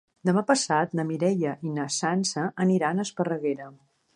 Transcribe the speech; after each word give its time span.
Demà 0.27 0.41
passat 0.51 0.95
na 0.99 1.05
Mireia 1.09 1.53
i 1.71 1.75
na 1.75 1.87
Sança 1.99 2.47
aniran 2.67 2.99
a 2.99 3.07
Esparreguera. 3.11 3.69